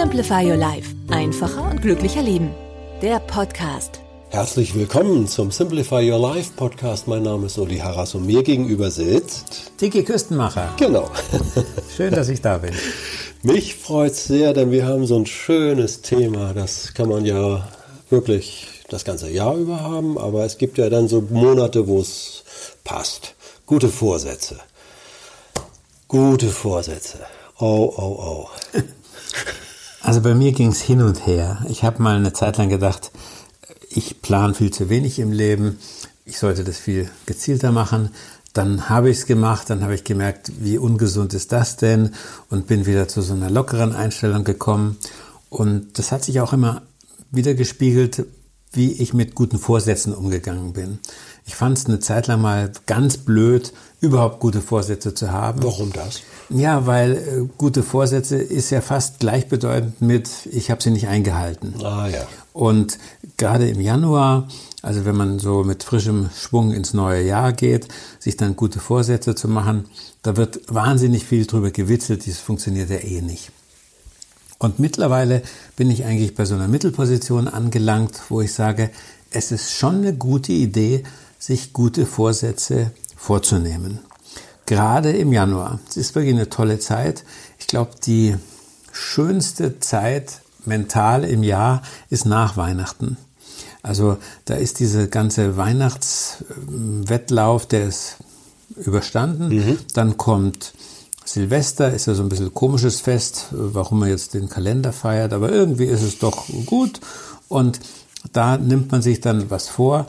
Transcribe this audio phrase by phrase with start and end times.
[0.00, 0.94] Simplify Your Life.
[1.10, 2.54] Einfacher und glücklicher Leben.
[3.02, 4.00] Der Podcast.
[4.30, 7.06] Herzlich willkommen zum Simplify Your Life Podcast.
[7.06, 10.72] Mein Name ist Uli Harras und mir gegenüber sitzt Tiki Küstenmacher.
[10.78, 11.10] Genau.
[11.94, 12.72] Schön, dass ich da bin.
[13.42, 16.54] Mich freut sehr, denn wir haben so ein schönes Thema.
[16.54, 17.68] Das kann man ja
[18.08, 22.42] wirklich das ganze Jahr über haben, aber es gibt ja dann so Monate, wo es
[22.84, 23.34] passt.
[23.66, 24.60] Gute Vorsätze.
[26.08, 27.18] Gute Vorsätze.
[27.58, 28.48] Oh, oh, oh.
[30.02, 31.64] Also bei mir ging es hin und her.
[31.68, 33.10] Ich habe mal eine Zeit lang gedacht,
[33.90, 35.78] ich plane viel zu wenig im Leben.
[36.24, 38.10] Ich sollte das viel gezielter machen.
[38.52, 42.14] Dann habe ich es gemacht, dann habe ich gemerkt, wie ungesund ist das denn
[42.48, 44.96] und bin wieder zu so einer lockeren Einstellung gekommen.
[45.50, 46.82] Und das hat sich auch immer
[47.30, 48.24] wieder gespiegelt,
[48.72, 50.98] wie ich mit guten Vorsätzen umgegangen bin.
[51.46, 55.62] Ich fand es eine Zeit lang mal ganz blöd, überhaupt gute Vorsätze zu haben.
[55.62, 56.22] Warum das?
[56.50, 61.74] Ja, weil äh, gute Vorsätze ist ja fast gleichbedeutend mit, ich habe sie nicht eingehalten.
[61.82, 62.26] Ah ja.
[62.52, 62.98] Und
[63.36, 64.48] gerade im Januar,
[64.82, 67.86] also wenn man so mit frischem Schwung ins neue Jahr geht,
[68.18, 69.84] sich dann gute Vorsätze zu machen,
[70.22, 73.52] da wird wahnsinnig viel drüber gewitzelt, das funktioniert ja eh nicht.
[74.58, 75.42] Und mittlerweile
[75.76, 78.90] bin ich eigentlich bei so einer Mittelposition angelangt, wo ich sage,
[79.30, 81.04] es ist schon eine gute Idee,
[81.38, 84.00] sich gute Vorsätze vorzunehmen.
[84.70, 85.80] Gerade im Januar.
[85.88, 87.24] Es ist wirklich eine tolle Zeit.
[87.58, 88.36] Ich glaube, die
[88.92, 93.16] schönste Zeit mental im Jahr ist nach Weihnachten.
[93.82, 98.18] Also da ist dieser ganze Weihnachtswettlauf, der ist
[98.76, 99.48] überstanden.
[99.48, 99.76] Mhm.
[99.94, 100.72] Dann kommt
[101.24, 105.50] Silvester, ist ja so ein bisschen komisches Fest, warum man jetzt den Kalender feiert, aber
[105.50, 107.00] irgendwie ist es doch gut.
[107.48, 107.80] Und
[108.32, 110.06] da nimmt man sich dann was vor.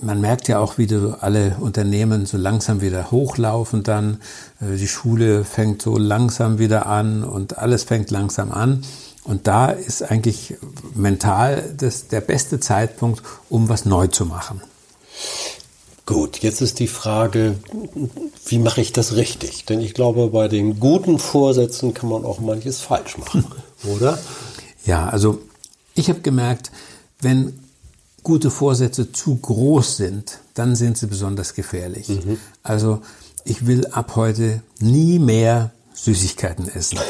[0.00, 4.20] Man merkt ja auch, wie du alle Unternehmen so langsam wieder hochlaufen dann.
[4.60, 8.82] Äh, die Schule fängt so langsam wieder an und alles fängt langsam an.
[9.24, 10.54] Und da ist eigentlich
[10.94, 14.60] mental das, der beste Zeitpunkt, um was neu zu machen.
[16.06, 17.56] Gut, jetzt ist die Frage,
[18.46, 19.64] wie mache ich das richtig?
[19.64, 23.44] Denn ich glaube, bei den guten Vorsätzen kann man auch manches falsch machen,
[23.84, 24.16] oder?
[24.84, 25.40] Ja, also
[25.96, 26.70] ich habe gemerkt,
[27.20, 27.58] wenn
[28.26, 32.08] gute Vorsätze zu groß sind, dann sind sie besonders gefährlich.
[32.08, 32.38] Mhm.
[32.64, 33.00] Also
[33.44, 36.98] ich will ab heute nie mehr Süßigkeiten essen.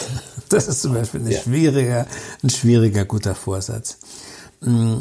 [0.49, 1.41] Das ist zum Beispiel ein, ja.
[1.41, 2.07] schwieriger,
[2.45, 3.97] ein schwieriger guter Vorsatz.
[4.61, 4.99] Mm,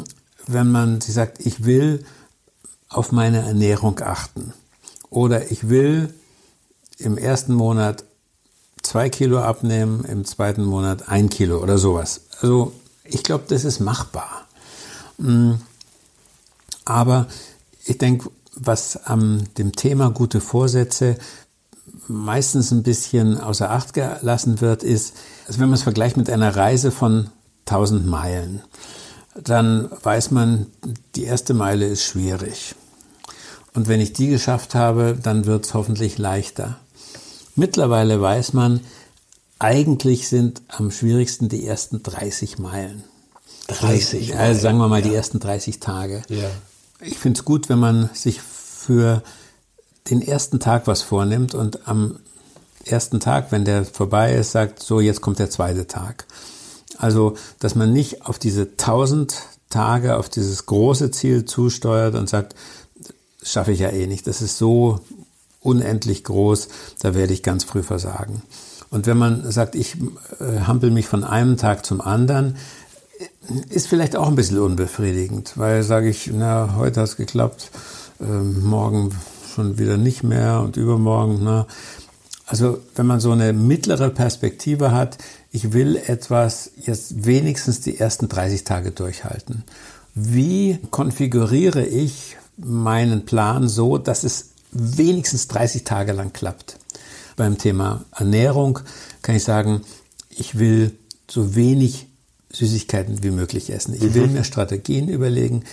[0.48, 2.04] wenn man sagt, ich will
[2.88, 4.52] auf meine Ernährung achten
[5.08, 6.12] oder ich will
[6.98, 8.02] im ersten Monat
[8.82, 12.22] zwei Kilo abnehmen, im zweiten Monat ein Kilo oder sowas.
[12.40, 12.72] Also
[13.04, 14.48] ich glaube, das ist machbar.
[16.86, 17.26] Aber
[17.84, 21.18] ich denke, was am dem Thema gute Vorsätze
[22.08, 25.14] meistens ein bisschen außer Acht gelassen wird, ist,
[25.46, 27.28] also wenn man es vergleicht mit einer Reise von
[27.66, 28.62] 1000 Meilen,
[29.34, 30.66] dann weiß man,
[31.14, 32.74] die erste Meile ist schwierig.
[33.74, 36.78] Und wenn ich die geschafft habe, dann wird es hoffentlich leichter.
[37.56, 38.80] Mittlerweile weiß man,
[39.58, 43.04] eigentlich sind am schwierigsten die ersten 30 Meilen.
[43.68, 44.40] 30 Meilen.
[44.40, 45.08] Also sagen wir mal ja.
[45.08, 46.22] die ersten 30 Tage.
[46.28, 46.48] Ja.
[47.00, 49.22] Ich finde es gut, wenn man sich für
[50.08, 52.18] den ersten Tag was vornimmt und am
[52.84, 56.26] ersten Tag, wenn der vorbei ist, sagt, so, jetzt kommt der zweite Tag.
[56.98, 59.36] Also, dass man nicht auf diese 1000
[59.68, 62.54] Tage, auf dieses große Ziel zusteuert und sagt,
[63.42, 64.26] schaffe ich ja eh nicht.
[64.26, 65.00] Das ist so
[65.60, 66.68] unendlich groß,
[67.00, 68.42] da werde ich ganz früh versagen.
[68.90, 69.96] Und wenn man sagt, ich
[70.38, 72.56] äh, hampel mich von einem Tag zum anderen,
[73.68, 77.70] ist vielleicht auch ein bisschen unbefriedigend, weil sage ich, na, heute hat es geklappt,
[78.20, 79.14] äh, morgen
[79.54, 81.42] schon wieder nicht mehr und übermorgen.
[81.42, 81.66] Ne?
[82.46, 85.18] Also wenn man so eine mittlere Perspektive hat,
[85.50, 89.64] ich will etwas jetzt wenigstens die ersten 30 Tage durchhalten.
[90.14, 96.78] Wie konfiguriere ich meinen Plan so, dass es wenigstens 30 Tage lang klappt?
[97.36, 98.78] Beim Thema Ernährung
[99.22, 99.82] kann ich sagen,
[100.30, 100.92] ich will
[101.30, 102.06] so wenig
[102.52, 103.94] Süßigkeiten wie möglich essen.
[103.94, 104.34] Ich will mhm.
[104.34, 105.64] mir Strategien überlegen,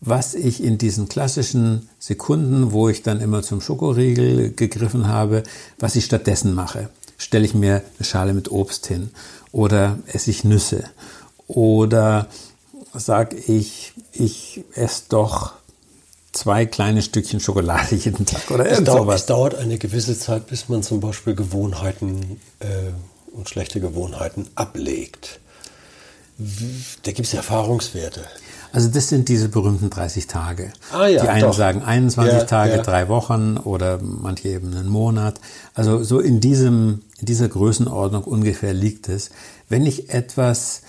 [0.00, 5.44] was ich in diesen klassischen Sekunden, wo ich dann immer zum Schokoriegel gegriffen habe,
[5.78, 6.90] was ich stattdessen mache.
[7.18, 9.10] stelle ich mir eine Schale mit Obst hin
[9.52, 10.84] oder esse ich Nüsse
[11.46, 12.26] oder
[12.94, 15.52] sage ich, ich esse doch
[16.32, 19.20] zwei kleine Stückchen Schokolade jeden Tag oder irgend es sowas.
[19.20, 22.90] Es dauert eine gewisse Zeit, bis man zum Beispiel Gewohnheiten äh,
[23.32, 25.40] und schlechte Gewohnheiten ablegt.
[27.02, 28.24] Da gibt es Erfahrungswerte.
[28.72, 30.72] Also das sind diese berühmten 30 Tage.
[30.92, 31.52] Ah, ja, Die einen doch.
[31.52, 32.82] sagen 21 ja, Tage, ja.
[32.82, 35.40] drei Wochen oder manche eben einen Monat.
[35.74, 39.30] Also so in diesem, in dieser Größenordnung ungefähr liegt es.
[39.68, 40.82] Wenn ich etwas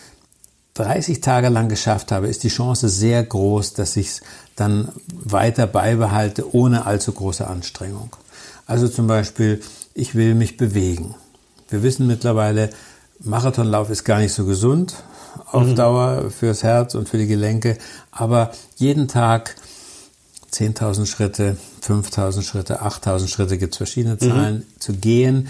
[0.75, 4.21] 30 Tage lang geschafft habe, ist die Chance sehr groß, dass ich es
[4.55, 8.15] dann weiter beibehalte, ohne allzu große Anstrengung.
[8.65, 9.61] Also zum Beispiel,
[9.93, 11.15] ich will mich bewegen.
[11.69, 12.69] Wir wissen mittlerweile,
[13.19, 14.95] Marathonlauf ist gar nicht so gesund
[15.51, 15.75] auf mhm.
[15.75, 17.77] Dauer fürs Herz und für die Gelenke,
[18.11, 19.55] aber jeden Tag
[20.51, 24.79] 10.000 Schritte, 5.000 Schritte, 8.000 Schritte, gibt es verschiedene Zahlen, mhm.
[24.79, 25.47] zu gehen,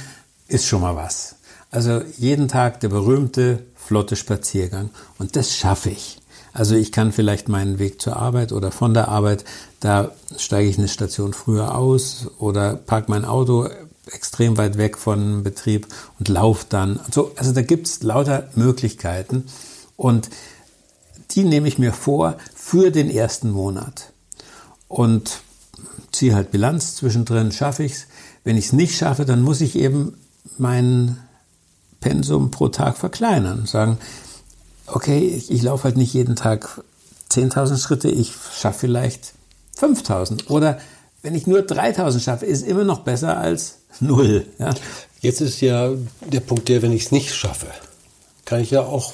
[0.48, 1.36] ist schon mal was.
[1.72, 6.20] Also jeden Tag der berühmte flotte Spaziergang und das schaffe ich.
[6.54, 9.44] Also ich kann vielleicht meinen Weg zur Arbeit oder von der Arbeit,
[9.80, 13.68] da steige ich eine Station früher aus oder parke mein Auto
[14.12, 15.88] extrem weit weg von Betrieb
[16.20, 17.00] und laufe dann.
[17.12, 19.46] So, also da gibt es lauter Möglichkeiten
[19.96, 20.30] und
[21.32, 24.12] die nehme ich mir vor für den ersten Monat
[24.88, 25.42] und
[26.12, 28.08] ziehe halt Bilanz zwischendrin, schaffe ich es.
[28.44, 30.18] Wenn ich es nicht schaffe, dann muss ich eben
[30.58, 31.18] mein
[32.02, 33.66] Pensum pro Tag verkleinern.
[33.66, 33.98] Sagen,
[34.88, 36.84] okay, ich, ich laufe halt nicht jeden Tag
[37.32, 39.34] 10.000 Schritte, ich schaffe vielleicht
[39.80, 40.50] 5.000.
[40.50, 40.80] Oder
[41.22, 44.46] wenn ich nur 3.000 schaffe, ist immer noch besser als null.
[44.60, 44.74] Ja?
[45.22, 45.92] Jetzt ist ja
[46.32, 47.68] der Punkt der, wenn ich es nicht schaffe,
[48.46, 49.14] kann ich ja auch,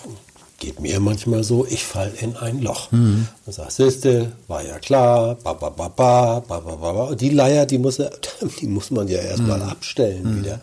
[0.59, 2.91] geht mir manchmal so, ich falle in ein Loch.
[2.91, 3.27] Mhm.
[3.45, 7.03] Und sagst, siehste, war ja klar, ba, ba, ba, ba, ba, ba, ba.
[7.05, 7.97] Und die Leier, die muss,
[8.61, 9.69] die muss man ja erstmal mhm.
[9.69, 10.39] abstellen mhm.
[10.39, 10.61] wieder.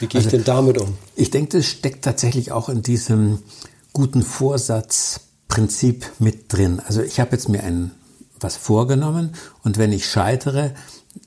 [0.00, 0.96] Wie gehe ich also, denn damit um?
[1.14, 3.40] Ich denke, das steckt tatsächlich auch in diesem
[3.92, 6.80] guten Vorsatzprinzip mit drin.
[6.86, 7.92] Also ich habe jetzt mir ein
[8.38, 9.34] was vorgenommen
[9.64, 10.72] und wenn ich scheitere,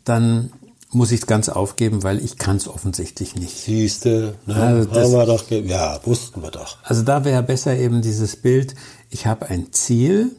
[0.04, 0.52] dann
[0.92, 3.58] muss ich es ganz aufgeben, weil ich kann es offensichtlich nicht.
[3.58, 6.78] Siehste, ne, also das, haben wir doch, ja, wussten wir doch.
[6.84, 8.76] Also da wäre besser eben dieses Bild,
[9.10, 10.36] ich habe ein Ziel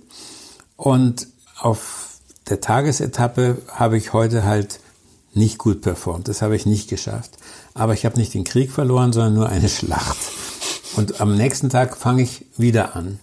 [0.77, 2.09] und auf
[2.49, 4.81] der Tagesetappe habe ich heute halt
[5.35, 6.27] nicht gut performt.
[6.27, 7.31] Das habe ich nicht geschafft.
[7.75, 10.19] Aber ich habe nicht den Krieg verloren, sondern nur eine Schlacht.
[10.97, 13.21] Und am nächsten Tag fange ich wieder an.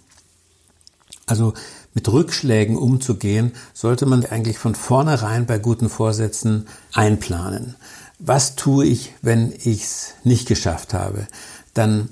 [1.26, 1.54] Also
[1.98, 7.76] mit Rückschlägen umzugehen, sollte man eigentlich von vornherein bei guten Vorsätzen einplanen.
[8.20, 11.26] Was tue ich, wenn ich es nicht geschafft habe?
[11.74, 12.10] Dann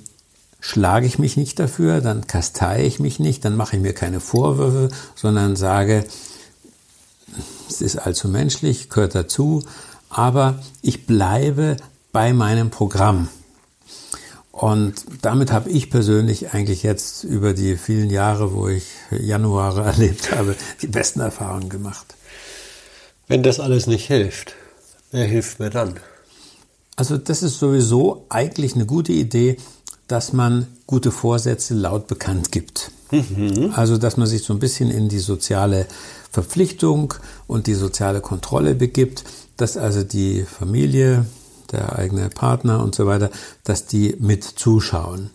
[0.60, 4.22] schlage ich mich nicht dafür, dann kastei ich mich nicht, dann mache ich mir keine
[4.22, 6.04] Vorwürfe, sondern sage,
[7.70, 9.62] es ist allzu menschlich, gehört dazu,
[10.10, 11.78] aber ich bleibe
[12.12, 13.30] bei meinem Programm.
[14.56, 20.32] Und damit habe ich persönlich eigentlich jetzt über die vielen Jahre, wo ich Januare erlebt
[20.32, 22.16] habe, die besten Erfahrungen gemacht.
[23.28, 24.54] Wenn das alles nicht hilft,
[25.12, 25.96] wer hilft mir dann?
[26.96, 29.58] Also das ist sowieso eigentlich eine gute Idee,
[30.08, 32.92] dass man gute Vorsätze laut bekannt gibt.
[33.12, 33.74] Mhm.
[33.76, 35.86] Also dass man sich so ein bisschen in die soziale
[36.32, 37.14] Verpflichtung
[37.48, 39.26] und die soziale Kontrolle begibt,
[39.58, 41.26] dass also die Familie,
[41.72, 43.30] der eigene Partner und so weiter,
[43.64, 45.30] dass die mit zuschauen.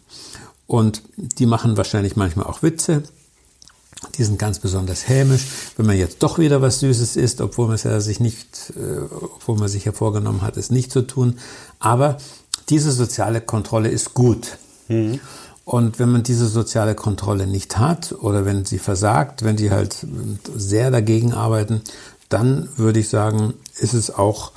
[0.66, 3.02] Und die machen wahrscheinlich manchmal auch Witze.
[4.16, 5.46] Die sind ganz besonders hämisch,
[5.76, 9.00] wenn man jetzt doch wieder was Süßes isst, obwohl man es ja sich nicht, äh,
[9.20, 11.38] obwohl man sich ja vorgenommen hat, es nicht zu tun.
[11.80, 12.16] Aber
[12.68, 14.58] diese soziale Kontrolle ist gut.
[14.88, 15.20] Mhm.
[15.64, 20.06] Und wenn man diese soziale Kontrolle nicht hat oder wenn sie versagt, wenn die halt
[20.56, 21.82] sehr dagegen arbeiten,
[22.28, 24.52] dann würde ich sagen, ist es auch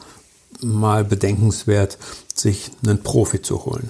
[0.62, 1.98] mal bedenkenswert,
[2.34, 3.90] sich einen Profi zu holen.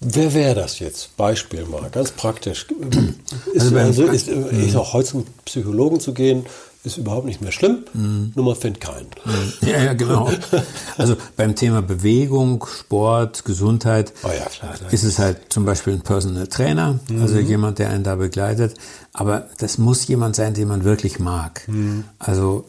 [0.00, 1.16] Wer wäre das jetzt?
[1.16, 2.66] Beispiel mal, ganz praktisch.
[3.52, 6.46] Ist, also, also ist, ist auch heute zum Psychologen zu gehen,
[6.84, 8.32] ist überhaupt nicht mehr schlimm, mhm.
[8.36, 9.08] nur man findet keinen.
[9.24, 9.68] Mhm.
[9.68, 10.30] Ja, ja, genau.
[10.96, 16.02] Also beim Thema Bewegung, Sport, Gesundheit oh ja, klar, ist es halt zum Beispiel ein
[16.02, 17.22] Personal Trainer, mhm.
[17.22, 18.74] also jemand, der einen da begleitet.
[19.12, 21.66] Aber das muss jemand sein, den man wirklich mag.
[21.66, 22.04] Mhm.
[22.18, 22.64] Also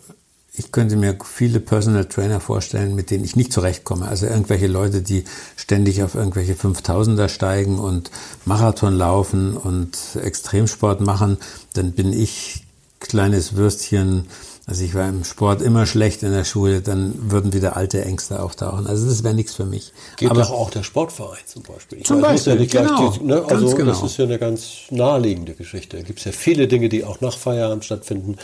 [0.59, 4.07] ich könnte mir viele Personal Trainer vorstellen, mit denen ich nicht zurechtkomme.
[4.07, 5.23] Also irgendwelche Leute, die
[5.55, 8.11] ständig auf irgendwelche 5000er steigen und
[8.43, 11.37] Marathon laufen und Extremsport machen,
[11.73, 12.65] dann bin ich
[12.99, 14.27] kleines Würstchen.
[14.65, 18.43] Also ich war im Sport immer schlecht in der Schule, dann würden wieder alte Ängste
[18.43, 18.85] auftauchen.
[18.85, 19.93] Also das wäre nichts für mich.
[20.17, 21.99] Geht Aber doch auch der Sportverein zum Beispiel.
[21.99, 23.11] Ich zum meine, Beispiel, ja genau.
[23.11, 23.45] Die, ne?
[23.47, 23.91] Also genau.
[23.91, 25.97] das ist ja eine ganz naheliegende Geschichte.
[25.97, 28.37] Da gibt es ja viele Dinge, die auch nach Feierabend stattfinden.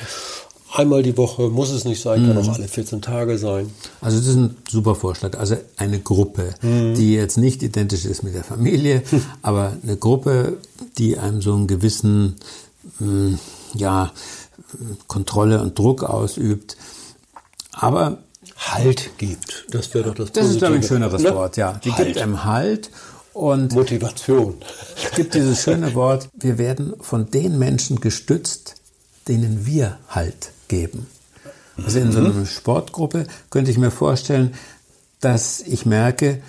[0.78, 3.72] Einmal die Woche, muss es nicht sein, kann auch alle 14 Tage sein.
[4.02, 5.38] Also das ist ein super Vorschlag.
[5.38, 9.04] Also eine Gruppe, die jetzt nicht identisch ist mit der Familie,
[9.42, 10.58] aber eine Gruppe,
[10.98, 12.36] die einem so einen gewissen
[13.00, 13.38] mh,
[13.76, 14.12] ja,
[15.08, 16.78] Kontrolle und Druck ausübt.
[17.72, 18.20] Aber
[18.58, 19.66] Halt gibt.
[19.72, 21.34] Das wäre doch das das ist, glaube ich, ein schöneres Ne?
[21.36, 21.74] Wort, ja.
[21.84, 22.08] Die Halt.
[22.08, 22.90] gibt einem Halt
[23.34, 24.56] und Motivation.
[25.04, 28.76] es gibt dieses schöne Wort, wir werden von den Menschen gestützt,
[29.28, 31.08] denen wir Halt geben.
[31.84, 34.54] Also in so einer Sportgruppe könnte ich mir vorstellen,
[35.20, 36.42] dass ich merke,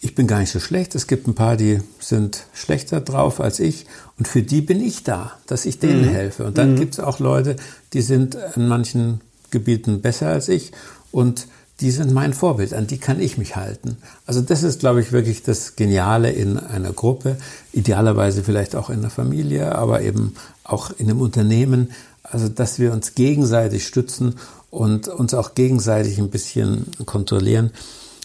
[0.00, 0.94] ich bin gar nicht so schlecht.
[0.94, 3.86] Es gibt ein paar, die sind schlechter drauf als ich.
[4.18, 6.44] Und für die bin ich da, dass ich denen helfe.
[6.44, 7.56] Und dann gibt es auch Leute,
[7.92, 9.20] die sind in manchen
[9.50, 10.72] Gebieten besser als ich.
[11.12, 11.46] Und
[11.80, 13.98] die sind mein Vorbild, an die kann ich mich halten.
[14.24, 17.36] Also das ist, glaube ich, wirklich das Geniale in einer Gruppe,
[17.72, 21.90] idealerweise vielleicht auch in der Familie, aber eben auch in einem Unternehmen.
[22.30, 24.36] Also dass wir uns gegenseitig stützen
[24.70, 27.70] und uns auch gegenseitig ein bisschen kontrollieren.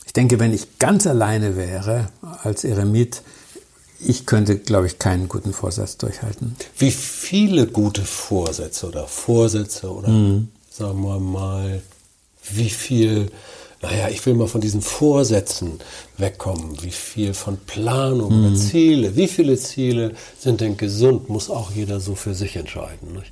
[0.06, 2.10] Ich denke, wenn ich ganz alleine wäre
[2.44, 3.22] als Eremit,
[4.00, 6.56] ich könnte, glaube ich, keinen guten Vorsatz durchhalten.
[6.78, 10.48] Wie viele gute Vorsätze oder Vorsätze oder Mhm.
[10.72, 11.82] sagen wir mal,
[12.52, 13.32] wie viel,
[13.84, 15.80] naja, ich will mal von diesen Vorsätzen
[16.18, 18.46] wegkommen, wie viel von Planung Mhm.
[18.48, 23.14] oder Ziele, wie viele Ziele sind denn gesund, muss auch jeder so für sich entscheiden.
[23.14, 23.32] Nicht?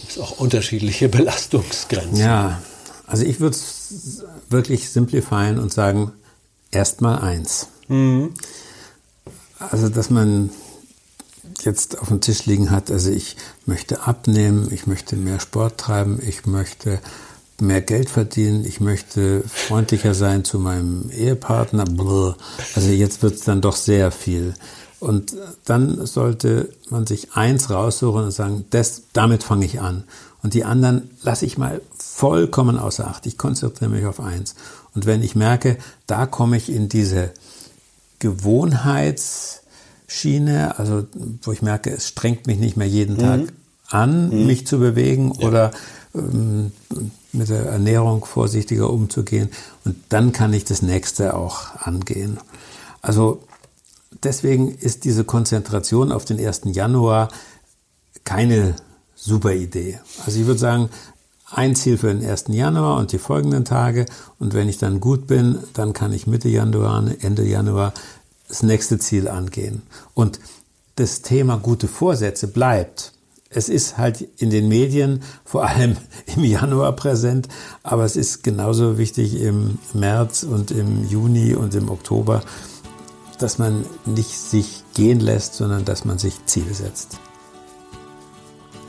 [0.00, 2.16] Gibt es auch unterschiedliche Belastungsgrenzen.
[2.16, 2.60] Ja,
[3.06, 6.12] also ich würde es wirklich simplifieren und sagen,
[6.70, 7.68] erstmal eins.
[9.58, 10.50] Also, dass man
[11.62, 16.20] jetzt auf dem Tisch liegen hat, also ich möchte abnehmen, ich möchte mehr Sport treiben,
[16.26, 17.00] ich möchte
[17.60, 21.84] mehr Geld verdienen, ich möchte freundlicher sein zu meinem Ehepartner.
[22.74, 24.54] Also jetzt wird es dann doch sehr viel.
[24.98, 30.04] Und dann sollte man sich eins raussuchen und sagen, das, damit fange ich an.
[30.42, 33.26] Und die anderen lasse ich mal vollkommen außer Acht.
[33.26, 34.54] Ich konzentriere mich auf eins.
[34.94, 37.32] Und wenn ich merke, da komme ich in diese
[38.20, 41.04] Gewohnheitsschiene, also
[41.42, 43.40] wo ich merke, es strengt mich nicht mehr jeden Tag
[43.88, 45.72] an, mich zu bewegen oder
[46.14, 46.72] ähm,
[47.36, 49.50] mit der Ernährung vorsichtiger umzugehen.
[49.84, 52.38] Und dann kann ich das nächste auch angehen.
[53.02, 53.42] Also
[54.22, 56.62] deswegen ist diese Konzentration auf den 1.
[56.64, 57.28] Januar
[58.24, 58.74] keine
[59.14, 60.00] super Idee.
[60.24, 60.90] Also ich würde sagen,
[61.50, 62.46] ein Ziel für den 1.
[62.48, 64.06] Januar und die folgenden Tage.
[64.38, 67.94] Und wenn ich dann gut bin, dann kann ich Mitte Januar, Ende Januar
[68.48, 69.82] das nächste Ziel angehen.
[70.14, 70.40] Und
[70.96, 73.12] das Thema gute Vorsätze bleibt.
[73.48, 75.96] Es ist halt in den Medien vor allem
[76.36, 77.48] im Januar präsent,
[77.82, 82.42] aber es ist genauso wichtig im März und im Juni und im Oktober,
[83.38, 87.18] dass man nicht sich gehen lässt, sondern dass man sich Ziele setzt.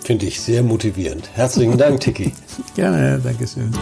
[0.03, 1.29] Finde ich sehr motivierend.
[1.33, 2.33] Herzlichen Dank, Tiki.
[2.75, 3.73] Gerne, Dankeschön.